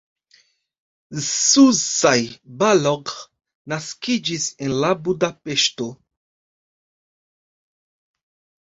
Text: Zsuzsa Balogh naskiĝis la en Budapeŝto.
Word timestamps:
Zsuzsa 1.25 2.13
Balogh 2.63 3.13
naskiĝis 3.75 4.49
la 4.79 4.93
en 4.95 4.99
Budapeŝto. 5.09 5.91